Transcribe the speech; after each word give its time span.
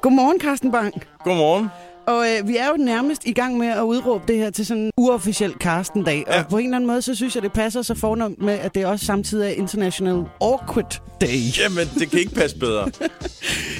Godmorgen, 0.00 0.40
Carsten 0.40 0.72
Bang. 0.72 1.02
Godmorgen. 1.24 1.68
Og 2.08 2.26
øh, 2.28 2.48
vi 2.48 2.56
er 2.56 2.68
jo 2.68 2.76
nærmest 2.76 3.26
i 3.26 3.32
gang 3.32 3.58
med 3.58 3.68
at 3.68 3.82
udråbe 3.82 4.24
det 4.28 4.36
her 4.36 4.50
til 4.50 4.66
sådan 4.66 4.82
en 4.82 4.90
uofficiel 4.96 5.54
Carsten-dag. 5.60 6.24
Ja. 6.28 6.38
Og 6.38 6.48
på 6.48 6.58
en 6.58 6.64
eller 6.64 6.76
anden 6.76 6.88
måde, 6.88 7.02
så 7.02 7.14
synes 7.14 7.34
jeg, 7.34 7.42
det 7.42 7.52
passer 7.52 7.82
så 7.82 7.94
fornemt 7.94 8.42
med, 8.42 8.58
at 8.58 8.74
det 8.74 8.86
også 8.86 9.06
samtidig 9.06 9.46
er 9.46 9.54
International 9.54 10.24
Awkward 10.40 11.02
Day. 11.20 11.58
Jamen, 11.58 11.88
det 11.98 12.10
kan 12.10 12.18
ikke 12.18 12.34
passe 12.34 12.58
bedre. 12.58 12.84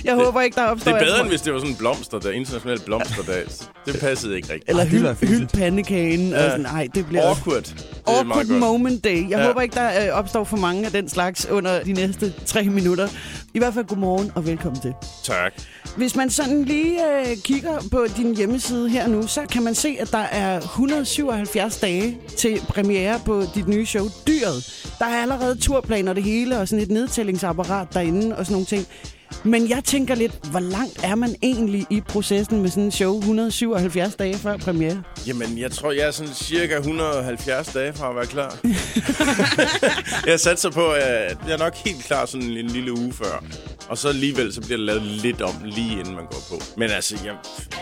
jeg 0.05 0.17
det, 0.17 0.25
håber 0.25 0.41
ikke, 0.41 0.55
der 0.55 0.65
opstår... 0.65 0.93
Det 0.93 1.01
er 1.01 1.05
bedre, 1.05 1.21
end 1.21 1.29
hvis 1.29 1.41
det 1.41 1.53
var 1.53 1.59
sådan 1.59 1.73
en 1.73 1.79
blomsterdag, 1.79 2.35
international 2.35 2.81
blomsterdag. 2.81 3.45
Det 3.87 4.01
passede 4.01 4.37
ikke 4.37 4.53
rigtigt. 4.53 4.71
Eller 4.71 4.85
hyld, 4.85 5.29
hyld 5.29 5.49
pandekagen. 5.49 6.29
Ja. 6.29 6.45
Og 6.45 6.51
sådan, 6.51 6.61
nej, 6.61 6.89
det 6.95 7.07
bliver... 7.07 7.29
Awkward. 7.29 7.63
Det 7.63 7.87
awkward 8.07 8.47
moment 8.47 9.05
day. 9.05 9.31
Jeg 9.31 9.39
ja. 9.39 9.47
håber 9.47 9.61
ikke, 9.61 9.75
der 9.75 10.07
øh, 10.07 10.19
opstår 10.19 10.45
for 10.45 10.57
mange 10.57 10.87
af 10.87 10.93
den 10.93 11.09
slags 11.09 11.47
under 11.47 11.83
de 11.83 11.93
næste 11.93 12.35
tre 12.47 12.65
minutter. 12.65 13.09
I 13.59 13.61
hvert 13.61 13.75
fald 13.75 13.87
godmorgen 13.87 14.33
og 14.35 14.47
velkommen 14.47 14.81
til. 14.81 14.95
Tak. 15.23 15.53
Hvis 15.97 16.17
man 16.17 16.31
sådan 16.31 16.65
lige 16.65 17.21
øh, 17.21 17.37
kigger 17.45 17.79
på 17.91 18.07
din 18.17 18.37
hjemmeside 18.37 18.89
her 18.89 19.09
nu, 19.09 19.27
så 19.27 19.47
kan 19.53 19.63
man 19.63 19.75
se, 19.75 19.97
at 20.01 20.11
der 20.11 20.19
er 20.19 20.61
177 20.61 21.81
dage 21.81 22.19
til 22.37 22.61
premiere 22.69 23.21
på 23.27 23.43
dit 23.55 23.69
nye 23.69 23.87
show, 23.87 24.07
Dyret. 24.27 24.87
Der 24.99 25.05
er 25.05 25.23
allerede 25.23 25.57
turplaner 25.57 26.13
det 26.13 26.23
hele, 26.23 26.59
og 26.59 26.69
sådan 26.69 26.83
et 26.83 26.91
nedtællingsapparat 26.91 27.95
derinde 27.95 28.37
og 28.37 28.47
sådan 28.47 28.53
nogle 28.55 28.67
ting. 28.67 28.87
Men 29.45 29.69
jeg 29.69 29.85
tænker 29.85 30.15
lidt, 30.15 30.33
hvor 30.51 30.61
langt 30.61 31.05
er 31.05 31.15
man 31.15 31.35
egentlig 31.43 31.87
i 31.91 32.01
processen 32.01 32.63
med 32.63 32.71
sådan 32.71 32.83
en 32.83 32.91
show 32.91 33.19
177 33.19 34.15
dage 34.15 34.35
før 34.35 34.57
premiere? 34.57 35.03
Jamen, 35.27 35.59
jeg 35.59 35.71
tror, 35.73 35.93
jeg 35.93 36.07
er 36.07 36.11
sådan 36.11 36.35
cirka 36.35 36.77
170 36.77 37.69
dage 37.69 37.93
fra 37.93 38.11
at 38.11 38.17
være 38.17 38.27
klar. 38.27 38.59
jeg 40.31 40.41
satser 40.41 40.71
på, 40.71 40.91
at 40.91 41.37
jeg 41.47 41.53
er 41.53 41.59
nok 41.59 41.75
helt 41.75 42.05
klar 42.05 42.27
sådan 42.27 42.51
en 42.51 42.67
lille 42.67 42.93
uge 42.99 43.13
før. 43.13 43.45
Og 43.89 43.99
så 43.99 44.09
alligevel, 44.09 44.53
så 44.53 44.61
bliver 44.61 44.77
det 44.77 44.87
lavet 44.87 45.03
lidt 45.03 45.43
om, 45.43 45.55
lige 45.65 45.99
inden 45.99 46.15
man 46.15 46.25
går 46.25 46.43
på. 46.49 46.63
Men 46.77 46.91
altså, 46.91 47.17
jeg, 47.25 47.35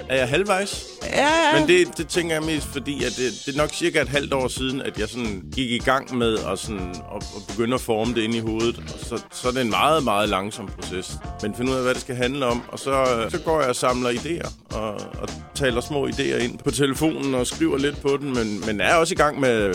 er 0.08 0.16
jeg 0.16 0.28
halvvejs? 0.28 0.84
Ja. 1.03 1.58
Men 1.58 1.69
det, 1.69 1.98
det 1.98 2.08
tænker 2.08 2.34
jeg 2.34 2.42
mest, 2.42 2.66
fordi 2.66 3.05
at 3.05 3.12
det, 3.16 3.42
det 3.47 3.55
er 3.55 3.58
nok 3.58 3.70
cirka 3.70 4.00
et 4.00 4.08
halvt 4.08 4.33
år 4.33 4.48
siden, 4.48 4.83
at 4.83 4.98
jeg 4.98 5.08
sådan 5.08 5.42
gik 5.55 5.70
i 5.70 5.78
gang 5.78 6.16
med 6.16 6.38
at, 6.53 6.58
sådan, 6.58 6.88
at, 6.88 7.25
at 7.36 7.42
begynde 7.48 7.75
at 7.75 7.81
forme 7.81 8.14
det 8.14 8.22
ind 8.22 8.34
i 8.34 8.38
hovedet. 8.38 8.78
Og 8.78 9.06
så, 9.06 9.22
så 9.33 9.48
er 9.48 9.53
det 9.53 9.60
en 9.60 9.70
meget, 9.70 10.05
meget 10.05 10.28
langsom 10.28 10.69
proces. 10.69 11.19
Men 11.42 11.55
finde 11.55 11.70
ud 11.70 11.77
af, 11.77 11.83
hvad 11.83 11.95
det 11.95 12.03
skal 12.03 12.17
handle 12.17 12.47
om. 12.47 12.62
Og 12.69 12.79
så, 12.79 12.91
øh, 12.91 13.31
så 13.31 13.39
går 13.45 13.61
jeg 13.61 13.69
og 13.69 13.77
samler 13.77 14.11
idéer 14.11 14.77
og, 14.77 14.92
og 14.95 15.29
taler 15.55 15.81
små 15.81 16.09
idéer 16.09 16.37
ind 16.37 16.59
på 16.59 16.70
telefonen 16.70 17.34
og 17.34 17.47
skriver 17.47 17.78
lidt 17.78 18.03
på 18.03 18.17
den. 18.20 18.34
Men, 18.34 18.61
men 18.67 18.81
er 18.81 18.95
også 18.95 19.15
i 19.15 19.17
gang 19.17 19.41
med... 19.41 19.53
Øh, 19.53 19.75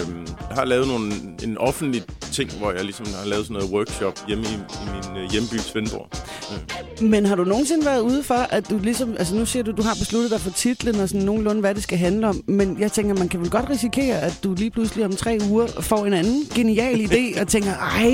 har 0.51 0.65
lavet 0.65 0.87
nogle, 0.87 1.13
en 1.43 1.57
offentlig 1.57 2.03
ting, 2.31 2.51
hvor 2.51 2.71
jeg 2.71 2.83
ligesom 2.83 3.05
har 3.19 3.25
lavet 3.25 3.45
sådan 3.45 3.53
noget 3.53 3.73
workshop 3.73 4.27
hjemme 4.27 4.43
i, 4.43 4.53
i 4.53 4.85
min 4.93 5.23
øh, 5.23 5.31
hjemby 5.31 5.55
Svendborg. 5.55 6.07
Ja. 6.51 7.05
Men 7.05 7.25
har 7.25 7.35
du 7.35 7.43
nogensinde 7.43 7.85
været 7.85 8.01
ude 8.01 8.23
for, 8.23 8.47
at 8.49 8.69
du 8.69 8.77
ligesom... 8.77 9.15
Altså 9.19 9.35
nu 9.35 9.45
siger 9.45 9.63
du, 9.63 9.71
du 9.71 9.81
har 9.81 9.93
besluttet 9.93 10.31
dig 10.31 10.41
for 10.41 10.49
titlen 10.49 10.95
og 10.95 11.09
sådan 11.09 11.25
nogenlunde, 11.25 11.61
hvad 11.61 11.75
det 11.75 11.83
skal 11.83 11.97
handle 11.97 12.27
om. 12.27 12.43
Men 12.47 12.79
jeg 12.79 12.91
tænker, 12.91 13.15
man 13.15 13.29
kan 13.29 13.39
vel 13.39 13.49
godt 13.49 13.69
risikere, 13.69 14.21
at 14.21 14.39
du 14.43 14.53
lige 14.53 14.69
pludselig 14.71 15.05
om 15.05 15.15
tre 15.15 15.37
uger 15.49 15.67
får 15.67 16.05
en 16.05 16.13
anden 16.13 16.43
genial 16.55 17.11
idé 17.11 17.23
og 17.41 17.47
tænker, 17.47 17.73
ej, 17.73 18.11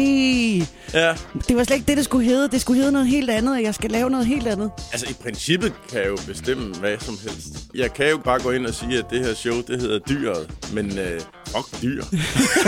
ja. 0.94 1.16
det 1.48 1.56
var 1.56 1.64
slet 1.64 1.76
ikke 1.76 1.88
det, 1.88 1.98
det 1.98 2.06
skulle 2.06 2.26
hedde. 2.26 2.50
Det 2.50 2.62
skulle 2.62 2.78
hedde 2.78 2.92
noget 2.92 3.08
helt 3.08 3.30
andet, 3.30 3.54
og 3.54 3.64
jeg 3.64 3.76
skal 3.76 3.92
lave 3.92 4.10
noget 4.10 4.26
helt 4.26 4.48
andet. 4.48 4.72
Altså 4.92 5.06
i 5.10 5.14
princippet 5.24 5.74
kan 5.90 6.00
jeg 6.00 6.08
jo 6.08 6.18
bestemme 6.28 6.76
hvad 6.76 6.98
som 7.00 7.18
helst. 7.24 7.48
Jeg 7.76 7.94
kan 7.94 8.10
jo 8.10 8.18
bare 8.18 8.40
gå 8.40 8.52
ind 8.52 8.66
og 8.66 8.74
sige, 8.74 8.98
at 8.98 9.06
det 9.10 9.26
her 9.26 9.34
show, 9.34 9.62
det 9.68 9.82
hedder 9.82 10.00
Dyret. 10.00 10.50
Men 10.74 11.00
øh, 11.00 11.22
fuck 11.56 11.82
dyr. 11.82 12.04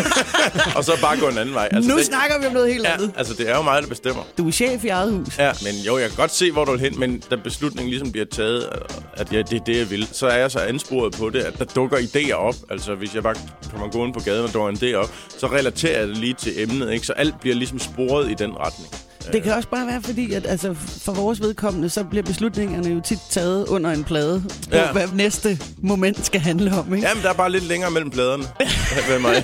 og 0.77 0.83
så 0.83 0.97
bare 1.01 1.19
gå 1.19 1.27
en 1.27 1.37
anden 1.37 1.55
vej. 1.55 1.69
Altså, 1.71 1.89
nu 1.89 1.97
det, 1.97 2.05
snakker 2.05 2.39
vi 2.39 2.45
om 2.45 2.53
noget 2.53 2.73
helt 2.73 2.83
ja, 2.83 2.93
andet. 2.93 3.11
altså 3.17 3.33
det 3.33 3.49
er 3.49 3.55
jo 3.55 3.61
mig, 3.61 3.81
der 3.81 3.87
bestemmer. 3.87 4.23
Du 4.37 4.47
er 4.47 4.51
chef 4.51 4.83
i 4.83 4.87
eget 4.87 5.11
hus. 5.11 5.37
Ja, 5.37 5.51
men 5.63 5.73
jo, 5.87 5.97
jeg 5.97 6.09
kan 6.09 6.17
godt 6.17 6.33
se, 6.33 6.51
hvor 6.51 6.65
du 6.65 6.71
vil 6.71 6.79
hen, 6.79 6.99
men 6.99 7.23
da 7.31 7.35
beslutningen 7.35 7.89
ligesom 7.89 8.11
bliver 8.11 8.25
taget, 8.25 8.69
at 9.13 9.33
ja, 9.33 9.41
det 9.41 9.53
er 9.53 9.63
det, 9.63 9.77
jeg 9.77 9.89
vil, 9.89 10.07
så 10.11 10.27
er 10.27 10.37
jeg 10.37 10.51
så 10.51 10.59
ansporet 10.59 11.13
på 11.13 11.29
det, 11.29 11.39
at 11.39 11.59
der 11.59 11.65
dukker 11.65 11.97
idéer 11.97 12.33
op. 12.33 12.55
Altså 12.69 12.95
hvis 12.95 13.15
jeg 13.15 13.23
bare 13.23 13.35
kommer 13.71 13.89
gående 13.89 14.13
på 14.13 14.19
gaden 14.19 14.43
og 14.45 14.53
dukker 14.53 14.69
en 14.69 14.75
idé 14.75 14.93
op, 14.93 15.09
så 15.37 15.47
relaterer 15.47 15.99
jeg 15.99 16.07
det 16.07 16.17
lige 16.17 16.33
til 16.33 16.61
emnet, 16.63 16.91
ikke? 16.91 17.05
Så 17.05 17.13
alt 17.13 17.39
bliver 17.39 17.55
ligesom 17.55 17.79
sporet 17.79 18.31
i 18.31 18.33
den 18.33 18.57
retning. 18.57 19.08
Det 19.33 19.43
kan 19.43 19.53
også 19.53 19.69
bare 19.69 19.87
være 19.87 20.01
fordi, 20.01 20.33
at 20.33 20.47
altså, 20.47 20.73
for 20.73 21.11
vores 21.13 21.41
vedkommende, 21.41 21.89
så 21.89 22.03
bliver 22.03 22.23
beslutningerne 22.23 22.89
jo 22.89 23.01
tit 23.05 23.19
taget 23.29 23.67
under 23.67 23.91
en 23.91 24.03
plade, 24.03 24.43
på 24.69 24.75
ja. 24.75 24.91
hvad 24.91 25.07
næste 25.13 25.59
moment 25.81 26.25
skal 26.25 26.41
handle 26.41 26.73
om. 26.79 26.93
Ikke? 26.95 27.07
Jamen, 27.07 27.23
der 27.23 27.29
er 27.29 27.33
bare 27.33 27.51
lidt 27.51 27.63
længere 27.63 27.91
mellem 27.91 28.09
pladerne 28.09 28.43
ved 29.09 29.19
mig. 29.19 29.43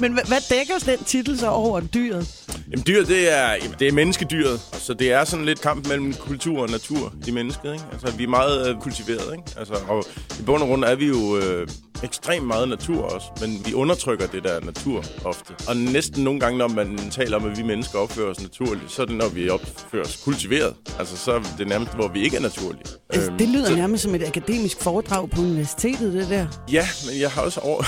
Men 0.00 0.12
hvad 0.12 0.48
dækker 0.50 0.74
den 0.86 1.04
titel 1.04 1.38
så 1.38 1.48
over 1.48 1.80
dyret? 1.80 2.46
Jamen 2.70 2.84
dyret, 2.86 3.08
det 3.08 3.32
er, 3.32 3.50
jamen, 3.52 3.76
det 3.78 3.88
er 3.88 3.92
menneskedyret. 3.92 4.60
Så 4.72 4.94
det 4.94 5.12
er 5.12 5.24
sådan 5.24 5.44
lidt 5.44 5.60
kamp 5.60 5.88
mellem 5.88 6.14
kultur 6.14 6.62
og 6.62 6.70
natur 6.70 7.12
i 7.26 7.30
mennesket. 7.30 7.72
Ikke? 7.72 7.84
Altså, 7.92 8.16
vi 8.16 8.24
er 8.24 8.28
meget 8.28 8.68
øh, 8.68 8.76
kultiveret. 8.80 9.32
Ikke? 9.32 9.44
Altså, 9.58 9.74
og 9.88 10.04
i 10.40 10.42
bund 10.42 10.62
og 10.62 10.68
grund 10.68 10.84
er 10.84 10.94
vi 10.94 11.06
jo 11.06 11.38
øh, 11.38 11.68
ekstremt 12.02 12.46
meget 12.46 12.68
natur 12.68 13.02
også, 13.02 13.26
men 13.40 13.66
vi 13.66 13.74
undertrykker 13.74 14.26
det 14.26 14.44
der 14.44 14.60
natur 14.60 15.04
ofte. 15.24 15.54
Og 15.68 15.76
næsten 15.76 16.24
nogle 16.24 16.40
gange, 16.40 16.58
når 16.58 16.68
man 16.68 16.98
taler 17.10 17.36
om, 17.36 17.44
at 17.50 17.58
vi 17.58 17.62
mennesker 17.62 17.98
opfører 17.98 18.30
os 18.30 18.40
naturligt, 18.40 18.92
så 18.92 19.02
er 19.02 19.06
det, 19.06 19.16
når 19.16 19.28
vi 19.28 19.48
opfører 19.48 20.04
os 20.04 20.20
kultiveret. 20.24 20.74
Altså, 20.98 21.16
så 21.16 21.32
er 21.32 21.40
det 21.58 21.68
nærmest, 21.68 21.94
hvor 21.94 22.08
vi 22.08 22.22
ikke 22.22 22.36
er 22.36 22.40
naturlige. 22.40 22.82
Altså, 23.10 23.32
det 23.38 23.48
lyder 23.48 23.66
så... 23.66 23.76
nærmest 23.76 24.02
som 24.02 24.14
et 24.14 24.22
akademisk 24.22 24.82
foredrag 24.82 25.30
på 25.30 25.40
universitetet, 25.40 26.12
det 26.12 26.30
der. 26.30 26.46
Ja, 26.72 26.88
men 27.06 27.20
jeg 27.20 27.30
har 27.30 27.42
også 27.42 27.60
over... 27.60 27.82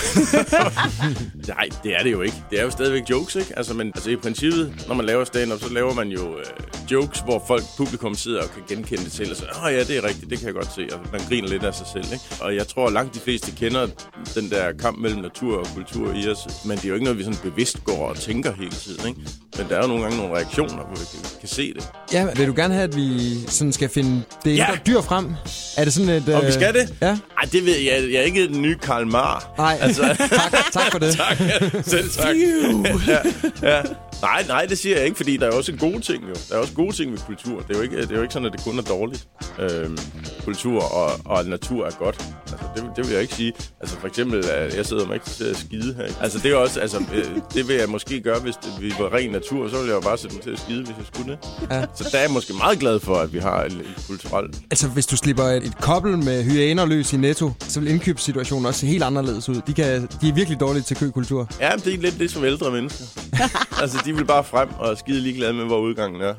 Nej, 1.55 1.69
det 1.83 1.95
er 1.95 2.03
det 2.03 2.13
jo 2.13 2.23
ikke. 2.23 2.37
Det 2.51 2.61
er 2.61 2.65
jo 2.65 2.71
stadigvæk 2.71 3.11
jokes, 3.11 3.37
ikke? 3.37 3.53
Altså, 3.57 3.75
men 3.75 3.87
altså, 3.87 4.11
i 4.11 4.17
princippet, 4.17 4.85
når 4.89 4.95
man 4.95 5.07
laver 5.07 5.25
stand-up, 5.25 5.61
så 5.61 5.73
laver 5.73 5.95
man 5.95 6.09
jo 6.09 6.39
øh, 6.39 6.45
jokes, 6.91 7.21
hvor 7.21 7.45
folk, 7.47 7.63
publikum 7.77 8.15
sidder 8.15 8.43
og 8.43 8.51
kan 8.51 8.63
genkende 8.69 9.05
det 9.05 9.13
selv 9.13 9.31
og 9.31 9.37
så, 9.37 9.45
åh 9.65 9.73
ja, 9.73 9.85
det 9.85 9.97
er 9.97 10.05
rigtigt, 10.05 10.31
det 10.31 10.39
kan 10.39 10.47
jeg 10.47 10.55
godt 10.55 10.75
se, 10.75 10.89
og 10.93 11.01
man 11.13 11.21
griner 11.29 11.49
lidt 11.49 11.65
af 11.65 11.75
sig 11.75 11.87
selv, 11.93 12.05
ikke? 12.13 12.25
Og 12.41 12.57
jeg 12.57 12.69
tror, 12.69 12.91
langt 12.91 13.15
de 13.15 13.21
fleste 13.21 13.53
kender 13.53 13.87
den 14.35 14.51
der 14.51 14.73
kamp 14.73 14.99
mellem 14.99 15.21
natur 15.21 15.59
og 15.59 15.67
kultur 15.75 16.13
i 16.13 16.29
os, 16.29 16.39
men 16.65 16.77
det 16.77 16.85
er 16.85 16.89
jo 16.89 16.95
ikke 16.95 17.05
noget, 17.05 17.19
vi 17.19 17.25
sådan 17.25 17.39
bevidst 17.43 17.85
går 17.85 18.09
og 18.09 18.17
tænker 18.17 18.53
hele 18.53 18.71
tiden, 18.71 19.09
ikke? 19.09 19.21
Men 19.59 19.67
der 19.69 19.77
er 19.77 19.83
jo 19.83 19.89
nogle 19.89 20.03
gange 20.03 20.19
nogle 20.19 20.35
reaktioner, 20.35 20.75
hvor 20.75 20.97
vi 20.97 21.05
kan, 21.13 21.31
kan 21.41 21.49
se 21.49 21.75
det. 21.75 21.89
Ja, 22.13 22.27
vil 22.37 22.47
du 22.47 22.55
gerne 22.57 22.75
have, 22.75 22.85
at 22.85 22.97
vi 22.97 23.35
sådan 23.47 23.73
skal 23.73 23.89
finde 23.89 24.23
det 24.45 24.57
ja. 24.57 24.67
dyr 24.87 25.01
frem? 25.01 25.35
Er 25.77 25.85
det 25.85 25.93
sådan 25.93 26.09
et... 26.09 26.29
Og 26.29 26.47
vi 26.47 26.53
skal 26.53 26.75
det? 26.75 26.95
Ja. 27.01 27.07
Ej, 27.07 27.49
det 27.53 27.67
ved 27.67 27.77
jeg. 27.77 28.13
Jeg 28.13 28.19
er 28.19 28.23
ikke 28.23 28.49
den 28.49 28.63
nye 28.63 28.77
Karl 28.83 29.07
Marr. 29.07 29.55
Nej, 29.59 29.79
altså, 29.81 30.03
tak, 30.31 30.73
tak 30.73 30.93
for 30.93 30.99
det. 30.99 31.17
tak, 31.17 31.37
selv 31.85 32.11
tak. 32.11 32.37
ja, 33.09 33.19
ja. 33.63 33.83
Nej, 34.23 34.45
nej, 34.49 34.67
det 34.67 34.79
siger 34.79 34.97
jeg 34.97 35.05
ikke, 35.05 35.17
fordi 35.17 35.37
der 35.37 35.47
er 35.47 35.53
også 35.53 35.73
gode 35.73 36.01
ting 36.01 36.25
jo. 36.29 36.35
Der 36.49 36.55
er 36.55 36.59
også 36.59 36.75
gode 36.75 36.93
ting 36.97 37.13
ved 37.13 37.19
kultur. 37.27 37.61
Det 37.61 37.71
er 37.71 37.79
jo 37.79 37.83
ikke, 37.83 37.97
det 38.01 38.11
er 38.11 38.17
jo 38.17 38.23
ikke 38.23 38.33
sådan, 38.33 38.47
at 38.47 38.53
det 38.53 38.65
kun 38.65 38.79
er 38.79 38.83
dårligt. 38.83 39.29
Øhm, 39.59 39.99
kultur 40.45 40.83
og, 40.83 41.11
og 41.25 41.45
natur 41.45 41.87
er 41.87 41.91
godt. 41.91 42.25
Altså, 42.51 42.67
det, 42.77 42.85
det 42.97 43.05
vil 43.07 43.13
jeg 43.13 43.23
ikke 43.23 43.35
sige. 43.35 43.53
Altså 43.81 43.97
for 44.01 44.07
eksempel, 44.09 44.45
at 44.51 44.77
jeg 44.77 44.87
sidder 44.87 45.07
mig 45.07 45.15
ikke 45.15 45.27
til 45.27 45.45
at 45.45 45.57
skide 45.57 45.95
her. 45.95 46.05
Altså 46.21 46.39
det 46.39 46.53
er 46.53 46.57
også, 46.57 46.81
altså, 46.81 46.99
øh, 47.15 47.25
det 47.55 47.69
vil 47.69 47.77
jeg 47.77 47.89
måske 47.89 48.21
gøre, 48.21 48.41
hvis 48.41 48.55
det, 48.57 48.73
vi 48.81 48.93
var 48.99 49.15
ren 49.15 49.31
natur. 49.31 49.69
Så 49.69 49.77
ville 49.77 49.89
jeg 49.89 49.95
jo 49.95 50.01
bare 50.01 50.19
sætte 50.19 50.37
mig 50.37 50.45
til 50.45 50.51
at 50.51 50.59
skide, 50.59 50.85
hvis 50.85 50.97
jeg 50.99 51.07
skulle 51.15 51.33
det. 51.33 51.39
Ja. 51.71 51.85
Så 51.95 52.09
der 52.13 52.19
er 52.19 52.23
jeg 52.23 52.31
måske 52.31 52.53
meget 52.53 52.79
glad 52.79 53.01
for, 53.01 53.15
at 53.15 53.33
vi 53.33 53.39
har 53.39 53.65
et, 53.65 53.73
et 53.73 54.05
kulturelt... 54.07 54.57
Altså 54.71 54.89
hvis 54.89 55.07
du 55.07 55.17
slipper 55.17 55.45
et, 55.45 55.65
et 55.65 55.79
kobbel 55.81 56.19
med 56.19 56.45
hyæner 56.45 56.87
løs 56.87 57.13
i 57.13 57.17
netto, 57.17 57.51
så 57.59 57.81
vil 57.81 57.91
indkøbssituationen 57.91 58.67
også 58.67 58.81
se 58.81 58.87
helt 58.87 59.03
anderledes 59.03 59.49
ud. 59.49 59.61
De, 59.67 59.75
kan, 59.75 60.09
de 60.21 60.29
er 60.29 60.33
virkelig 60.33 60.61
dårlige 60.61 60.83
til 60.83 60.97
køkultur. 60.97 61.51
Ja, 61.61 61.71
men 61.77 61.85
det 61.85 61.95
er 61.95 61.99
lidt 61.99 62.19
det 62.19 62.31
som 62.31 62.45
ældre 62.45 62.71
mennesker 62.71 63.05
altså 63.83 64.03
de 64.05 64.17
vil 64.17 64.25
bare 64.25 64.45
frem 64.45 64.69
og 64.79 64.99
skide 64.99 65.21
ligeglade 65.21 65.53
med, 65.53 65.65
hvor 65.65 65.79
udgangen 65.79 66.21
er. 66.21 66.35